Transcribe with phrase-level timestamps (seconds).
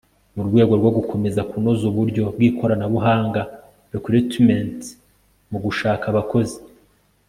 [0.35, 3.49] Mu rwego rwo gukomeza kunoza uburyo bw ikoranabuhanga e
[3.93, 4.79] recruitment
[5.51, 6.57] mu gushaka abakozi